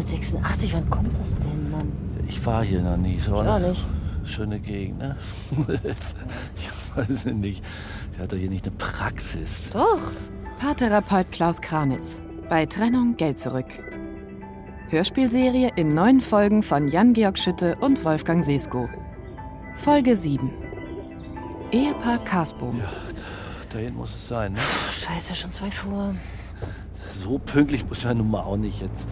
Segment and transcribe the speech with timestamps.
[0.00, 1.92] 1986, wann kommt das denn, Mann?
[2.26, 3.18] Ich war hier noch nie.
[3.18, 3.84] So Ich auch nicht.
[4.24, 5.16] Schöne Gegend, ne?
[6.56, 7.64] ich weiß nicht.
[8.14, 9.70] Sie hat doch hier nicht eine Praxis.
[9.72, 10.00] Doch.
[10.58, 12.22] Paartherapeut Klaus Kranitz.
[12.48, 13.66] Bei Trennung Geld zurück.
[14.88, 18.88] Hörspielserie in neun Folgen von Jan-Georg Schütte und Wolfgang Sesko.
[19.76, 20.50] Folge 7.
[21.72, 22.80] Ehepaar Karsbohm.
[23.72, 24.58] Da hinten muss es sein, ne?
[24.90, 26.14] Scheiße, schon zwei vor.
[27.22, 29.06] So pünktlich muss man nun mal auch nicht jetzt.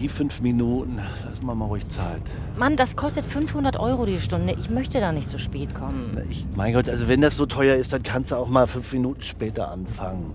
[0.00, 2.22] Die fünf Minuten, lass mal mal ruhig Zeit.
[2.56, 4.54] Mann, das kostet 500 Euro die Stunde.
[4.58, 6.16] Ich möchte da nicht zu spät kommen.
[6.30, 8.92] Ich, mein Gott, also wenn das so teuer ist, dann kannst du auch mal fünf
[8.92, 10.34] Minuten später anfangen.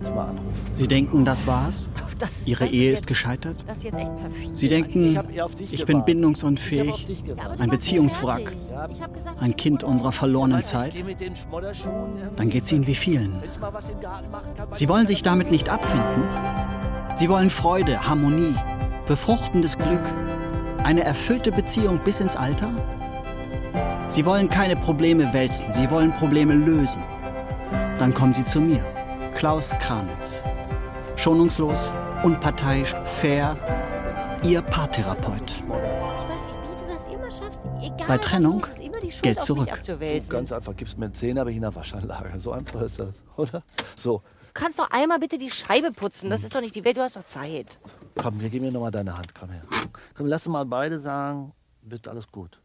[0.00, 0.68] Jetzt mal anrufen.
[0.72, 1.90] Sie denken, das war's?
[2.16, 3.64] Das ist, Ihre das Ehe jetzt, ist gescheitert?
[3.66, 4.56] Das ist jetzt echt perfid.
[4.56, 5.18] Sie denken,
[5.58, 9.82] Ich ich bin bindungsunfähig, Ich hab auf dich Ja, ein Beziehungswrack, hab gesagt, ein Kind
[9.82, 10.94] unserer verlorenen Zeit.
[12.36, 13.32] Dann geht's Ihnen wie vielen.
[13.60, 13.74] Machen
[14.74, 16.22] Sie wollen sich damit nicht abfinden.
[17.16, 18.54] Sie wollen Freude, Harmonie,
[19.06, 20.02] befruchtendes Glück,
[20.82, 22.70] eine erfüllte Beziehung bis ins Alter.
[24.08, 27.02] Sie wollen keine Probleme wälzen, Sie wollen Probleme lösen.
[27.98, 28.84] Dann kommen Sie zu mir,
[29.34, 30.42] Klaus Kranitz.
[31.16, 33.56] Schonungslos, unparteiisch, fair,
[34.42, 35.50] Ihr Paartherapeut.
[35.50, 37.60] Ich weiß nicht, wie du das immer schaffst.
[37.82, 39.72] Egal, Bei Trennung, du Geld zurück.
[39.72, 40.28] Abzuwälzen.
[40.30, 42.38] Ganz einfach, gibst mir einen Zehner, habe ich in der Waschanlage.
[42.38, 43.62] So einfach ist das, oder?
[43.96, 44.22] So,
[44.54, 46.30] Du kannst doch einmal bitte die Scheibe putzen.
[46.30, 47.78] Das ist doch nicht die Welt, du hast doch Zeit.
[48.16, 49.34] Komm, wir geben mir nochmal deine Hand.
[49.34, 49.62] Komm her.
[50.14, 52.58] Komm, lass uns mal beide sagen, wird alles gut.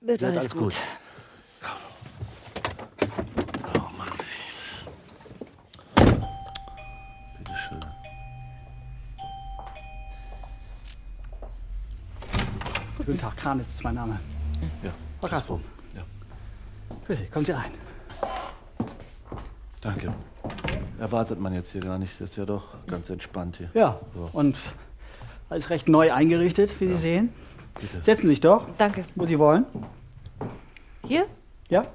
[0.00, 0.74] Wird Wird alles gut.
[3.74, 6.14] Oh Mann, ey.
[7.38, 7.84] Bitteschön.
[12.98, 14.20] Guten Tag, Kranitz ist mein Name.
[14.82, 15.60] Ja, Frau Kasper.
[15.94, 16.02] Ja,
[17.06, 17.72] Grüß Sie, kommen Sie rein.
[19.80, 20.14] danke.
[20.98, 22.20] Erwartet man jetzt hier gar nicht.
[22.20, 23.70] Das ist ja doch ganz entspannt hier.
[23.74, 24.30] Ja, So.
[24.32, 24.56] und
[25.50, 27.30] alles recht neu eingerichtet, wie Sie sehen.
[27.80, 28.02] Bitte.
[28.02, 29.04] Setzen Sie sich doch, Danke.
[29.14, 29.66] wo Sie wollen.
[31.06, 31.26] Hier?
[31.68, 31.86] Ja?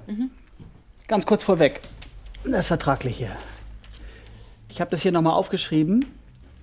[1.08, 1.82] Ganz kurz vorweg.
[2.44, 3.30] Das Vertragliche.
[4.70, 6.06] Ich habe das hier nochmal aufgeschrieben.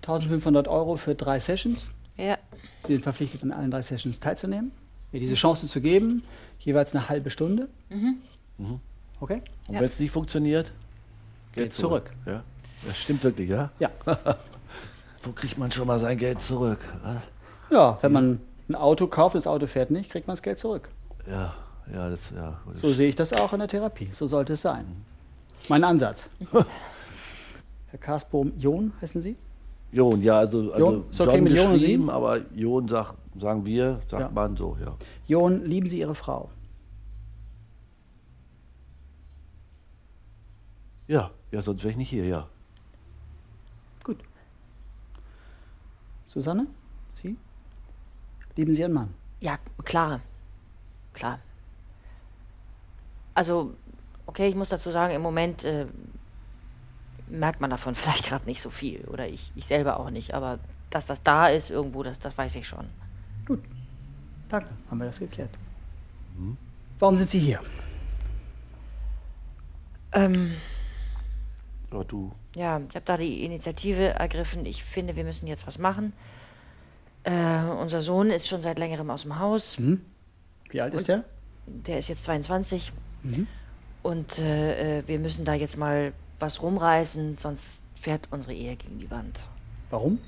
[0.03, 1.91] 1500 Euro für drei Sessions.
[2.17, 2.39] Ja.
[2.81, 4.71] Sie sind verpflichtet, an allen drei Sessions teilzunehmen.
[5.11, 6.23] Mir diese Chance zu geben,
[6.61, 7.69] jeweils eine halbe Stunde.
[9.21, 9.43] Okay?
[9.67, 9.81] Und Ja.
[9.81, 10.71] wenn es nicht funktioniert,
[11.57, 12.13] Geld zurück.
[12.27, 12.43] Ja,
[12.87, 13.71] das stimmt wirklich, ja?
[13.79, 13.91] Ja.
[15.23, 16.79] Wo kriegt man schon mal sein Geld zurück?
[17.03, 17.17] Was?
[17.71, 20.89] Ja, wenn man ein Auto kauft, das Auto fährt nicht, kriegt man das Geld zurück.
[21.29, 21.55] Ja,
[21.93, 22.59] ja, das, ja.
[22.73, 24.09] Das So sehe ich das auch in der Therapie.
[24.13, 24.85] So sollte es sein.
[25.69, 26.29] Mein Ansatz.
[26.53, 29.37] Herr Karsbohm, John heißen Sie?
[29.93, 32.13] Jon, ja, also, also Jon, ist okay John mit Jon und geschrieben, Sie?
[32.13, 34.29] aber Jon sag, sagen wir, sagt Ja.
[34.33, 34.95] man so, ja.
[35.27, 36.51] John, lieben Sie Ihre Frau?
[41.09, 42.49] Ja, ja, sonst wäre ich nicht hier, ja.
[44.03, 44.19] Gut.
[46.27, 46.67] Susanne,
[47.15, 47.37] Sie?
[48.57, 49.15] Lieben Sie Ihren Mann?
[49.41, 50.21] Ja, klar.
[51.13, 51.39] Klar.
[53.35, 53.75] Also,
[54.27, 55.87] okay, ich muss dazu sagen, im Moment äh,
[57.29, 59.05] merkt man davon vielleicht gerade nicht so viel.
[59.05, 60.35] Oder ich, ich selber auch nicht.
[60.35, 60.59] Aber
[60.91, 62.87] dass das da ist irgendwo, das, das weiß ich schon.
[63.47, 63.63] Gut.
[64.49, 65.51] Danke, haben wir das geklärt.
[66.99, 67.61] Warum sind Sie hier?
[70.13, 70.53] Ähm,
[71.91, 74.67] Aber du, ja, ich habe da die Initiative ergriffen.
[74.67, 76.13] Ich finde, wir müssen jetzt was machen.
[77.23, 79.79] Äh, unser Sohn ist schon seit längerem aus dem Haus.
[80.71, 81.25] Wie alt ist er?
[81.67, 82.93] Der ist jetzt 22.
[84.03, 88.99] Und äh, äh, wir müssen da jetzt mal was rumreißen, sonst fährt unsere Ehe gegen
[89.01, 89.49] die Wand.
[89.91, 90.19] Warum?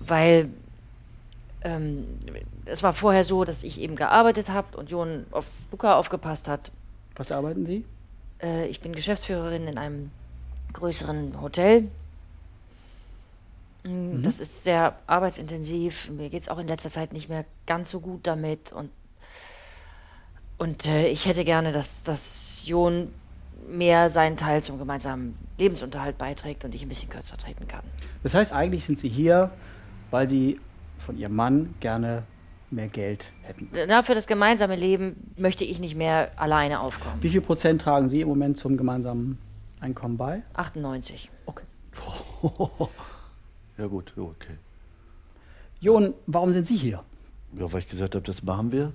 [0.00, 0.48] Weil
[1.62, 2.06] ähm,
[2.64, 6.72] es war vorher so, dass ich eben gearbeitet habe und Jon auf Luca aufgepasst hat.
[7.14, 7.84] Was arbeiten Sie?
[8.42, 10.10] Äh, ich bin Geschäftsführerin in einem
[10.72, 11.88] größeren Hotel.
[13.84, 16.10] Mm, Das ist sehr arbeitsintensiv.
[16.10, 18.72] Mir geht es auch in letzter Zeit nicht mehr ganz so gut damit.
[18.72, 18.90] Und,
[20.58, 23.08] und äh, ich hätte gerne, dass, dass Jon
[23.68, 27.82] mehr seinen Teil zum gemeinsamen Lebensunterhalt beiträgt und ich ein bisschen kürzer treten kann.
[28.22, 29.50] Das heißt, eigentlich sind Sie hier,
[30.10, 30.60] weil Sie
[30.98, 32.24] von Ihrem Mann gerne
[32.70, 33.68] mehr Geld hätten.
[33.86, 37.22] Na, für das gemeinsame Leben möchte ich nicht mehr alleine aufkommen.
[37.22, 39.38] Wie viel Prozent tragen Sie im Moment zum gemeinsamen
[39.82, 40.44] Einkommen bei?
[40.54, 41.28] 98.
[41.44, 41.64] Okay.
[43.78, 44.56] ja gut, ja, okay.
[45.80, 47.02] Jon, warum sind Sie hier?
[47.58, 48.92] Ja, weil ich gesagt habe, das machen wir.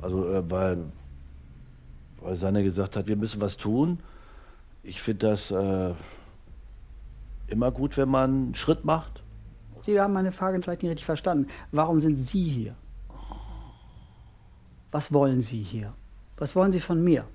[0.00, 0.78] Also, äh, weil,
[2.22, 3.98] weil Sanne gesagt hat, wir müssen was tun.
[4.82, 5.92] Ich finde das äh,
[7.48, 9.22] immer gut, wenn man einen Schritt macht.
[9.82, 11.48] Sie haben meine Frage vielleicht nicht richtig verstanden.
[11.70, 12.74] Warum sind Sie hier?
[14.90, 15.92] Was wollen Sie hier?
[16.38, 17.26] Was wollen Sie von mir?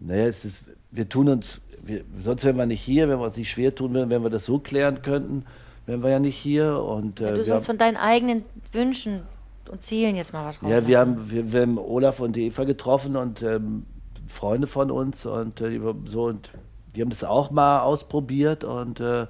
[0.00, 0.56] Naja, es ist,
[0.90, 3.94] wir tun uns, wir, sonst wären wir nicht hier, wenn wir uns nicht schwer tun
[3.94, 5.44] würden, wenn wir das so klären könnten,
[5.86, 6.82] wären wir ja nicht hier.
[6.82, 9.22] Und, äh, Ja, du sollst von deinen eigenen Wünschen
[9.70, 10.70] und Zielen jetzt mal was raus.
[10.70, 13.86] Ja, wir haben, wir, wir haben Olaf und die Eva getroffen und ähm,
[14.26, 16.50] Freunde von uns und äh, die, haben so und
[16.94, 19.26] die haben das auch mal ausprobiert und äh,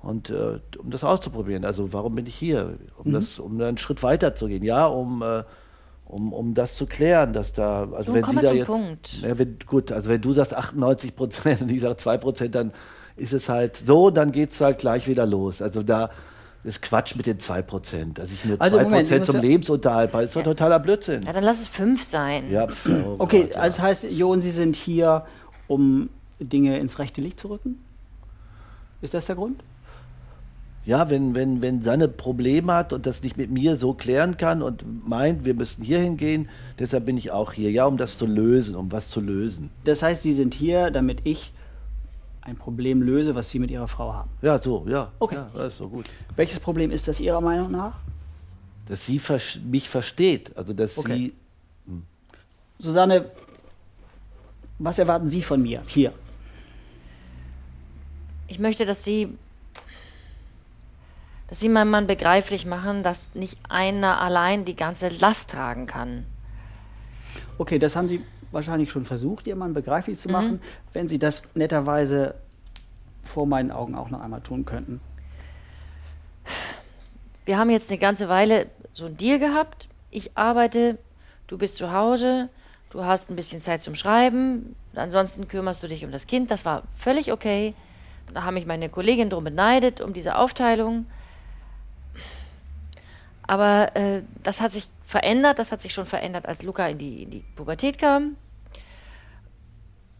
[0.00, 1.64] und äh, um das auszuprobieren.
[1.64, 2.78] Also warum bin ich hier?
[3.02, 4.62] Um das, um einen Schritt weiter zu gehen.
[4.62, 5.44] Ja, um äh,
[6.14, 9.22] um, um das zu klären, dass da, also Nun wenn Sie da zum jetzt, Punkt.
[9.22, 12.72] Ja, wenn, gut, also wenn du sagst 98 Prozent und ich sage 2 Prozent, dann
[13.16, 15.60] ist es halt so, dann geht es halt gleich wieder los.
[15.60, 16.10] Also da
[16.62, 19.40] ist Quatsch mit den 2 Prozent, dass ich nur 2 Also Moment, Prozent zum ja-
[19.42, 21.22] Lebensunterhalt brauche, ist doch totaler Blödsinn.
[21.24, 22.48] Ja, dann lass es fünf sein.
[22.48, 23.60] Ja, pf, oh Okay, Gott, ja.
[23.60, 25.24] also heißt, Jo und Sie sind hier,
[25.66, 27.82] um Dinge ins rechte Licht zu rücken?
[29.02, 29.64] Ist das der Grund?
[30.86, 34.62] Ja, wenn, wenn, wenn Sanne Probleme hat und das nicht mit mir so klären kann
[34.62, 36.48] und meint, wir müssen hier hingehen,
[36.78, 39.70] deshalb bin ich auch hier, ja, um das zu lösen, um was zu lösen.
[39.84, 41.52] Das heißt, Sie sind hier, damit ich
[42.42, 44.28] ein Problem löse, was Sie mit Ihrer Frau haben.
[44.42, 45.10] Ja, so, ja.
[45.20, 45.36] Okay.
[45.36, 46.04] Ja, das ist so gut.
[46.36, 47.94] Welches Problem ist das Ihrer Meinung nach?
[48.86, 51.16] Dass sie vers- mich versteht, also dass Okay.
[51.16, 51.32] sie
[52.78, 53.24] Susanne,
[54.78, 56.12] was erwarten Sie von mir hier?
[58.48, 59.28] Ich möchte, dass sie,
[61.54, 66.26] dass sie meinem Mann begreiflich machen, dass nicht einer allein die ganze Last tragen kann.
[67.58, 70.60] Okay, das haben Sie wahrscheinlich schon versucht, Ihrem Mann begreiflich zu machen.
[70.92, 72.34] Wenn Sie das netterweise
[73.22, 75.00] vor meinen Augen auch noch einmal tun könnten.
[77.44, 79.86] Wir haben jetzt eine ganze Weile so einen Deal gehabt.
[80.10, 80.98] Ich arbeite,
[81.46, 82.48] du bist zu Hause,
[82.90, 86.50] du hast ein bisschen Zeit zum Schreiben, ansonsten kümmerst du dich um das Kind.
[86.50, 87.74] Das war völlig okay.
[88.32, 91.06] Da haben mich meine Kollegin drum beneidet, um diese Aufteilung.
[93.46, 97.22] Aber äh, das hat sich verändert, das hat sich schon verändert, als Luca in die,
[97.22, 98.36] in die Pubertät kam.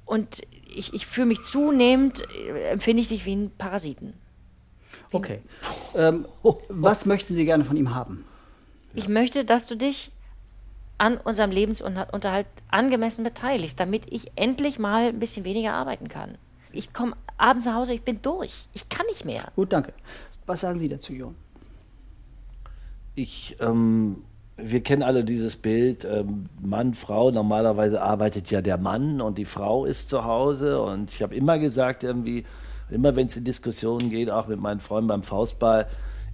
[0.05, 0.43] Und
[0.75, 4.15] ich, ich fühle mich zunehmend, äh, empfinde ich dich wie einen Parasiten.
[5.12, 5.41] Okay.
[5.94, 6.26] Ähm,
[6.69, 8.25] was möchten Sie gerne von ihm haben?
[8.94, 10.12] Ich möchte, dass du dich
[10.99, 16.38] an unserem Lebensunterhalt angemessen beteiligst, damit ich endlich mal ein bisschen weniger arbeiten kann.
[16.73, 18.69] Ich komme abends nach Hause, ich bin durch.
[18.73, 19.53] Ich kann nicht mehr.
[19.56, 19.93] Gut, danke.
[20.47, 21.35] Was sagen Sie dazu, Jon?
[23.14, 24.25] Ich, ähm,
[24.56, 29.44] wir kennen alle dieses Bild, ähm, Mann, Frau, normalerweise arbeitet ja der Mann und die
[29.44, 32.44] Frau ist zu Hause und ich habe immer gesagt, irgendwie,
[32.90, 35.87] immer wenn es in Diskussionen geht, auch mit meinen Freunden beim Faustball,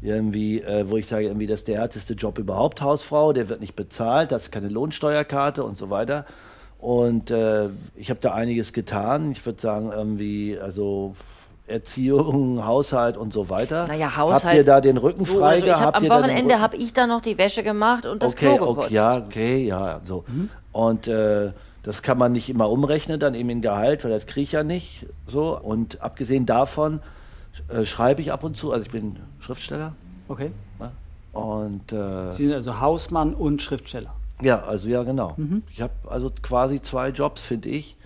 [0.02, 3.60] irgendwie, äh, wo ich sage, irgendwie, das ist der härteste Job überhaupt, Hausfrau, der wird
[3.60, 6.24] nicht bezahlt, das ist keine Lohnsteuerkarte und so weiter.
[6.78, 9.32] Und äh, ich habe da einiges getan.
[9.32, 11.14] Ich würde sagen, irgendwie, also
[11.70, 13.86] Erziehung, Haushalt und so weiter.
[13.86, 15.96] Naja, Habt Haushalt- ihr da den Rücken So, frei also ich hab, gehabt?
[15.98, 18.86] am da Wochenende habe ich dann noch die Wäsche gemacht und das okay, Klo geputzt.
[18.86, 20.24] okay, ja, okay, ja, so.
[20.72, 21.52] Und äh,
[21.82, 24.62] das kann man nicht immer umrechnen, dann eben in Gehalt, weil das kriege ich ja
[24.62, 25.06] nicht.
[25.26, 25.58] So.
[25.58, 27.00] Und abgesehen davon
[27.68, 29.94] äh, schreibe ich ab und zu, also ich bin Schriftsteller.
[30.28, 30.50] Okay.
[30.78, 30.90] Ne?
[31.32, 34.12] Und äh, Sie sind also Hausmann und Schriftsteller.
[34.42, 35.36] ja, also ja, genau.
[35.72, 37.96] Ich habe also quasi zwei Jobs, finde ich.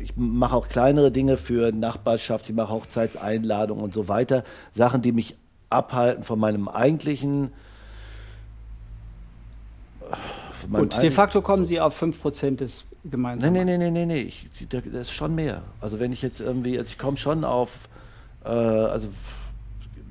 [0.00, 4.42] Ich mache auch kleinere Dinge für Nachbarschaft, ich mache Hochzeitseinladungen und so weiter.
[4.74, 5.36] Sachen, die mich
[5.68, 7.52] abhalten von meinem eigentlichen.
[10.60, 13.52] Von meinem Gut, de eigentlichen- facto kommen Sie auf 5% des Nee, gemeinsamen.
[13.52, 14.20] nee, nee, nee, nee, nee.
[14.22, 15.62] Ich, da- das ist schon mehr.
[15.80, 17.88] Also wenn ich jetzt irgendwie, also ich komme schon auf,
[18.44, 19.08] äh, also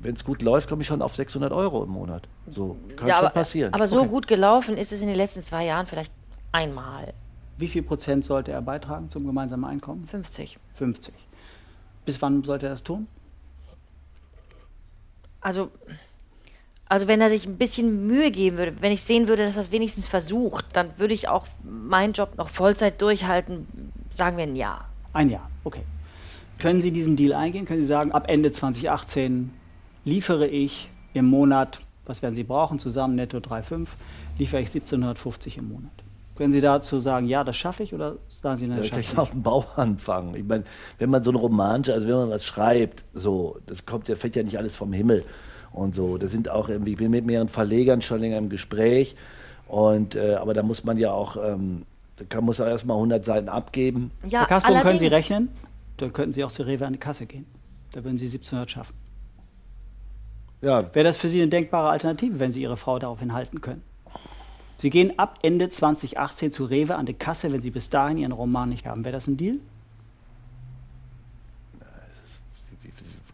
[0.02, 2.28] wenn es gut läuft, komme ich schon auf 600 Euro im Monat.
[2.48, 3.74] So, kann ja, schon aber, passieren.
[3.74, 4.10] aber so Okay.
[4.10, 6.14] gut gelaufen ist es in den letzten zwei Jahren vielleicht
[6.52, 7.14] einmal.
[7.58, 10.04] Wie viel Prozent sollte er beitragen zum gemeinsamen Einkommen?
[10.04, 10.58] 50.
[10.76, 11.14] 50.
[12.06, 13.08] Bis wann sollte er das tun?
[15.40, 15.72] Also,
[16.88, 19.62] also wenn er sich ein bisschen Mühe geben würde, wenn ich sehen würde, dass er
[19.62, 23.68] es wenigstens versucht, dann würde ich auch meinen Job noch Vollzeit durchhalten,
[24.10, 24.90] sagen wir ein Jahr.
[25.14, 25.84] Ein Jahr, okay.
[26.60, 27.66] Können Sie diesen Deal eingehen?
[27.66, 29.52] Können Sie sagen, ab Ende 2018
[30.04, 33.88] liefere ich im Monat, was werden Sie brauchen, zusammen netto 3,5,
[34.38, 36.05] liefere ich 1750 im Monat.
[36.36, 38.92] Können Sie dazu sagen, ja, das schaffe ich oder sagen Sie, nein, Ja, das ich
[38.92, 40.36] kann schaffe ich auf dem Bau anfangen.
[40.36, 40.66] Ich meine,
[41.00, 44.36] wenn man so ein Roman, also wenn man was schreibt, so, das kommt, ja fällt
[44.36, 45.24] ja nicht alles vom Himmel
[45.72, 46.18] und so.
[46.18, 49.16] Da sind auch irgendwie, ich bin mit mehreren Verlegern schon länger im Gespräch
[49.68, 51.84] und, äh, aber da muss man ja auch, ähm,
[52.18, 54.12] da kann, muss er erstmal 100 Seiten abgeben.
[54.28, 55.50] Ja, Herr Kasper, können Sie rechnen?
[55.98, 57.46] Dann könnten Sie auch zu Rewe an die Kasse gehen.
[57.94, 58.94] Da würden Sie 1700 schaffen.
[60.62, 63.84] Ja, Wäre das für Sie eine denkbare Alternative, wenn Sie Ihre Frau daraufhin halten können?
[64.78, 68.32] Sie gehen ab Ende 2018 zu Rewe an die Kasse, wenn Sie bis dahin Ihren
[68.34, 69.04] Roman nicht haben.
[69.04, 69.58] Wäre das ein Deal?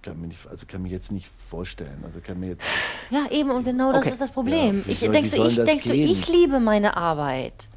[0.03, 2.01] kann mir nicht, also kann mir jetzt nicht vorstellen.
[2.03, 2.63] Also kann mir jetzt,
[3.11, 4.09] Ja, eben, und genau das Okay.
[4.13, 4.79] ist das Problem.
[4.87, 7.67] Ja, ich, soll- denkst du, ich, das denkst du, ich liebe meine Arbeit.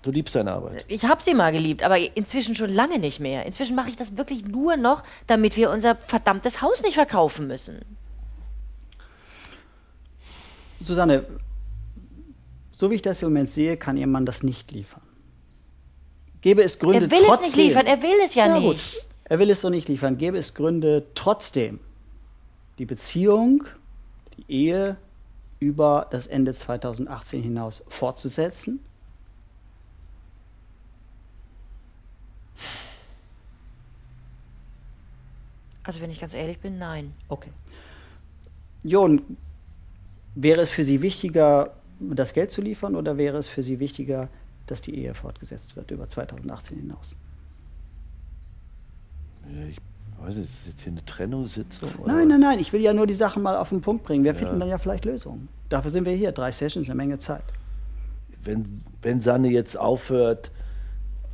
[0.00, 0.86] du liebst deine Arbeit.
[0.88, 3.44] Ich habe sie mal geliebt, aber inzwischen schon lange nicht mehr.
[3.44, 7.82] Inzwischen mache ich das wirklich nur noch, damit wir unser verdammtes Haus nicht verkaufen müssen.
[10.80, 11.24] Susanne,
[12.76, 15.02] so wie ich das im Moment sehe, kann Ihr Mann das nicht liefern.
[16.40, 18.74] Gäbe es Gründe Er will trotzdem, es nicht liefern, er will es ja, Ja, gut.
[18.74, 19.06] nicht.
[19.24, 20.18] Er will es so nicht liefern.
[20.18, 21.80] Gäbe es Gründe trotzdem,
[22.78, 23.64] die Beziehung,
[24.36, 24.96] die Ehe
[25.60, 28.80] über das Ende 2018 hinaus fortzusetzen?
[35.82, 37.14] Also wenn ich ganz ehrlich bin, nein.
[37.28, 37.50] Okay.
[38.82, 39.22] Jon,
[40.34, 44.28] wäre es für Sie wichtiger, das Geld zu liefern oder wäre es für Sie wichtiger,
[44.66, 47.14] dass die Ehe fortgesetzt wird über 2018 hinaus?
[49.52, 49.78] Ja, ich
[50.20, 51.90] weiß nicht, ist das jetzt hier eine Trennungssitzung?
[51.98, 52.12] Oder?
[52.12, 54.24] Nein, nein, nein, ich will ja nur die Sachen mal auf den Punkt bringen.
[54.24, 55.48] Wir finden dann ja vielleicht Lösungen.
[55.68, 56.32] Dafür sind wir hier.
[56.32, 57.44] Drei Sessions, eine Menge Zeit.
[58.42, 60.50] Wenn, wenn Sanne jetzt aufhört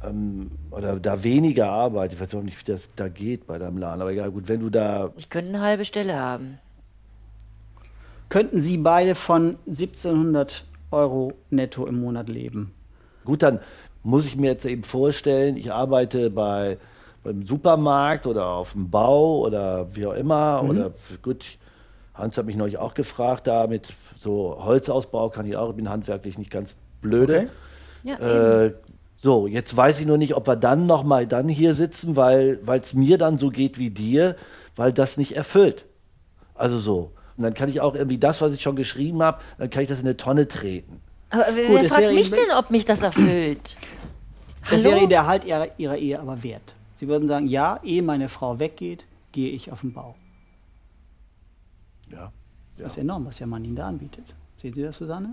[0.05, 3.79] ähm, oder da weniger arbeitet, ich weiß auch nicht, wie das da geht bei deinem
[3.79, 6.59] Laden, aber egal, gut, wenn du da, Ich könnte eine halbe Stelle haben.
[8.31, 12.73] Könnten Sie beide von 1700 Euro netto im Monat leben?
[13.25, 13.61] gut, dann
[14.03, 16.79] muss ich mir jetzt eben vorstellen, ich arbeite bei
[17.23, 20.71] beim Supermarkt oder auf dem Bau oder wie auch immer Mhm.
[20.71, 21.45] oder gut,
[22.15, 25.91] Hans hat mich neulich auch gefragt, da mit so Holzausbau kann ich auch, ich bin
[25.91, 27.37] handwerklich nicht ganz blöde.
[27.41, 27.49] Okay.
[28.05, 28.69] Ja, eben.
[28.69, 28.75] Äh,
[29.19, 32.59] so, jetzt weiß ich nur nicht, ob wir dann noch mal dann hier sitzen, weil
[32.67, 34.35] es mir dann so geht wie dir,
[34.77, 35.85] weil das nicht erfüllt.
[36.55, 37.11] Also so.
[37.41, 39.89] Und dann kann ich auch irgendwie das, was ich schon geschrieben habe, dann kann ich
[39.89, 41.01] das in eine Tonne treten.
[41.31, 43.79] Aber wer Gut, fragt mich denn, ob mich das erfüllt?
[44.65, 44.85] Das Hallo?
[44.85, 46.75] wäre Ihnen der Halt ihrer, ihrer Ehe aber wert.
[46.99, 50.17] Sie würden sagen, ja, ehe meine Frau weggeht, gehe ich auf den Bau.
[52.13, 52.31] Ja.
[52.77, 54.27] Das ist enorm, was Ihr Mann Ihnen da anbietet.
[54.61, 55.33] Sehen Sie das, Susanne?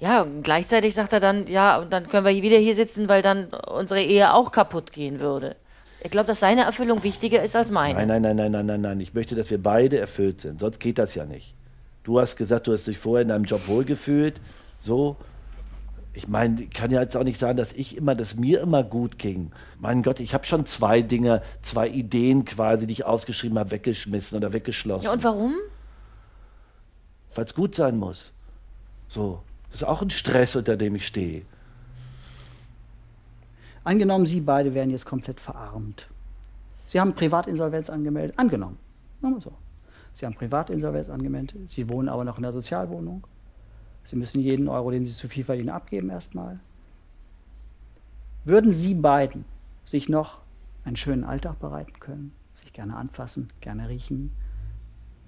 [0.00, 3.22] Ja, und gleichzeitig sagt er dann, ja, und dann können wir wieder hier sitzen, weil
[3.22, 5.54] dann unsere Ehe auch kaputt gehen würde.
[6.00, 8.06] Ich glaube, dass seine Erfüllung wichtiger ist als meine.
[8.06, 9.00] Nein, nein, nein, nein, nein, nein, nein.
[9.00, 10.60] Ich möchte, dass wir beide erfüllt sind.
[10.60, 11.54] Sonst geht das ja nicht.
[12.04, 14.40] Du hast gesagt, du hast dich vorher in deinem Job wohlgefühlt.
[14.80, 15.16] So.
[16.14, 18.82] Ich meine, ich kann ja jetzt auch nicht sagen, dass ich immer, dass mir immer
[18.82, 19.50] gut ging.
[19.78, 24.38] Mein Gott, ich habe schon zwei Dinge, zwei Ideen quasi, die ich ausgeschrieben habe, weggeschmissen
[24.38, 25.06] oder weggeschlossen.
[25.06, 25.54] Ja, und warum?
[27.34, 28.32] Weil es gut sein muss.
[29.08, 29.42] So.
[29.70, 31.42] Das ist auch ein Stress, unter dem ich stehe.
[33.84, 36.08] Angenommen, Sie beide wären jetzt komplett verarmt.
[36.86, 38.38] Sie haben Privatinsolvenz angemeldet.
[38.38, 38.78] Angenommen.
[39.20, 39.52] Machen wir so.
[40.12, 41.70] Sie haben Privatinsolvenz angemeldet.
[41.70, 43.26] Sie wohnen aber noch in der Sozialwohnung.
[44.04, 46.60] Sie müssen jeden Euro, den Sie zu viel verdienen, abgeben erstmal.
[48.44, 49.44] Würden Sie beiden
[49.84, 50.40] sich noch
[50.84, 52.32] einen schönen Alltag bereiten können?
[52.54, 54.32] Sich gerne anfassen, gerne riechen,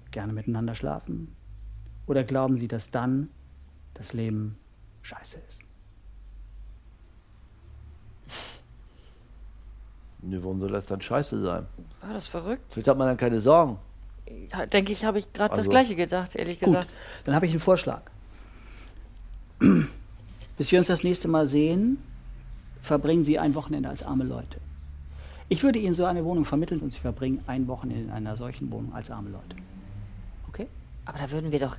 [0.09, 1.35] gerne miteinander schlafen?
[2.07, 3.29] Oder glauben Sie, dass dann
[3.93, 4.57] das Leben
[5.03, 5.61] scheiße ist?
[10.23, 11.65] Nö, warum soll das dann scheiße sein?
[12.01, 12.63] War Ah, das verrückt?
[12.69, 13.77] Vielleicht hat man dann keine Sorgen.
[14.51, 16.89] Ja, Denke ich, habe ich gerade das Also- Gleiche gedacht, ehrlich Gut, gesagt.
[17.25, 18.01] dann habe ich einen Vorschlag.
[20.57, 21.97] Bis wir uns das nächste Mal sehen,
[22.81, 24.57] verbringen Sie ein Wochenende als arme Leute.
[25.49, 28.71] Ich würde Ihnen so eine Wohnung vermitteln und Sie verbringen ein Wochenende in einer solchen
[28.71, 29.55] Wohnung als arme Leute.
[30.47, 30.67] Okay?
[31.05, 31.77] Aber da würden wir doch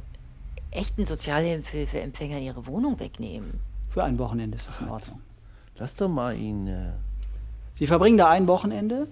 [0.70, 3.60] echten Sozialhilfeempfängern ihre Wohnung wegnehmen.
[3.88, 5.20] Für ein Wochenende ist das in Ordnung.
[5.78, 6.66] Lass doch mal ihn.
[6.66, 6.92] Äh,
[7.74, 9.06] Sie verbringen da ein Wochenende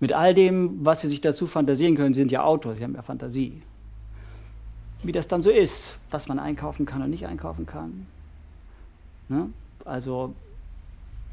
[0.00, 2.14] mit all dem, was Sie sich dazu fantasieren können.
[2.14, 3.62] Sie sind ja Autor, Sie haben ja Fantasie.
[5.02, 8.06] Wie das dann so ist, was man einkaufen kann und nicht einkaufen kann.
[9.28, 9.50] Ne?
[9.84, 10.34] Also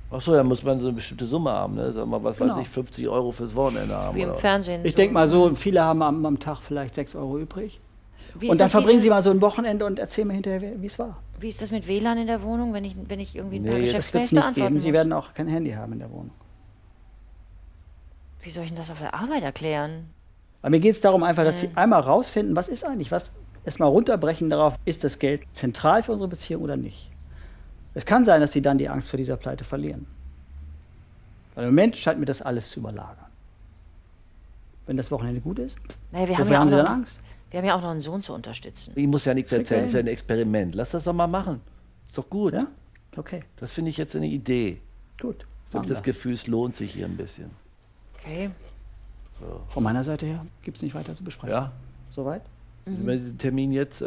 [0.09, 1.91] Achso, dann muss man so eine bestimmte Summe haben, ne?
[1.91, 2.55] Sag mal, was Genau.
[2.55, 4.15] weiß ich, 50 Euro fürs Wochenende haben.
[4.15, 4.39] Wie im oder?
[4.39, 4.85] Fernsehen.
[4.85, 4.97] Ich so.
[4.97, 7.81] denke mal so, viele haben am, am Tag vielleicht 6 Euro übrig.
[8.41, 11.17] Und dann verbringen Sie mal so ein Wochenende und erzählen mir hinterher, wie es war.
[11.39, 13.73] Wie ist das mit WLAN in der Wohnung, wenn ich, wenn ich irgendwie ein paar
[13.73, 14.79] Nee, wird Geschäftsmails es nicht beantworten geben.
[14.79, 14.93] Sie muss?
[14.93, 16.31] werden auch kein Handy haben in der Wohnung.
[18.41, 20.09] Wie soll ich denn das auf der Arbeit erklären?
[20.61, 21.59] Aber mir geht es darum einfach, dass.
[21.59, 23.29] Sie einmal rausfinden, was ist eigentlich, was
[23.65, 27.11] erstmal runterbrechen darauf, ist das Geld zentral für unsere Beziehung oder nicht.
[27.93, 30.05] Es kann sein, dass Sie dann die Angst vor dieser Pleite verlieren.
[31.55, 33.25] Weil im Moment scheint mir das alles zu überlagern.
[34.85, 35.77] Wenn das Wochenende gut ist,
[36.11, 37.19] Naja, wir haben, wofür ja auch haben Sie dann Angst?
[37.51, 38.93] Wir haben ja auch noch einen Sohn zu unterstützen.
[38.95, 40.75] Ich muss ja nichts erzählen, das ist ja ein Experiment.
[40.75, 41.61] Lass das doch mal machen.
[42.07, 42.53] Ist doch gut.
[42.53, 42.67] Ja?
[43.15, 44.79] Okay, Das finde ich jetzt eine Idee.
[45.21, 45.45] gut.
[45.69, 46.01] Ich habe das.
[46.03, 47.49] Gefühl, es lohnt sich hier ein bisschen.
[48.19, 48.49] Okay.
[49.69, 51.53] Von meiner Seite her gibt es nicht weiter zu besprechen.
[51.55, 51.71] Ja?
[52.09, 52.41] Soweit?
[52.85, 54.05] Sind wir diesen Termin jetzt, äh,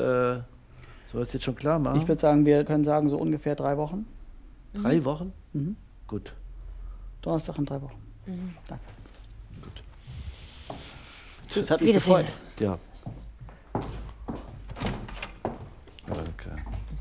[1.12, 2.00] soll das jetzt schon klar machen?
[2.00, 4.06] Ich würde sagen, wir können sagen, so ungefähr drei Wochen.
[4.72, 5.32] Drei Wochen?
[5.52, 5.76] Mhm.
[6.06, 6.32] Gut.
[7.20, 7.98] Donnerstag in drei Wochen.
[8.66, 8.84] Danke.
[9.60, 9.82] Gut.
[11.48, 12.16] Tschüss, hat mich Wiedersehen.
[12.16, 12.26] gefreut.
[12.58, 12.78] Ja.
[16.10, 16.50] Okay,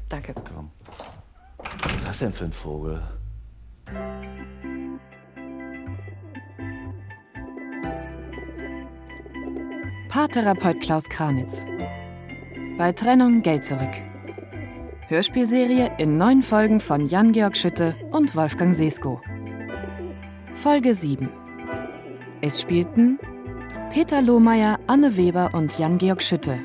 [0.10, 0.34] Danke.
[0.34, 0.72] komm.
[1.58, 3.02] Was ist das denn für ein Vogel?
[10.10, 11.66] Paartherapeut Klaus Kranitz.
[12.78, 13.92] Bei Trennung Geld zurück.
[15.08, 19.22] Hörspielserie in neun Folgen von Jan-Georg Schütte und Wolfgang Sesko.
[20.56, 21.30] Folge 7.
[22.42, 23.20] Es spielten
[23.92, 26.58] Peter Lohmeier, Anne Weber und Jan-Georg Schütte.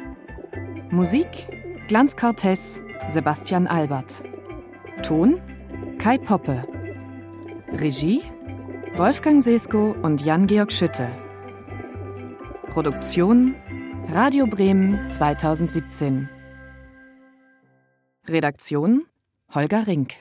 [0.91, 1.49] Musik
[1.87, 4.23] Glanz Cortez, Sebastian Albert.
[5.03, 5.41] Ton
[5.99, 6.65] Kai Poppe.
[7.73, 8.23] Regie
[8.95, 11.09] Wolfgang Sesko und Jan-Georg Schütte.
[12.71, 13.55] Produktion
[14.09, 16.29] Radio Bremen 2017.
[18.29, 19.07] Redaktion
[19.55, 20.15] Holger Rink